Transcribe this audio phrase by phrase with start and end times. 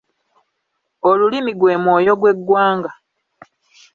[1.09, 2.91] Olulimi gwe mwoyo gw'eggwanga.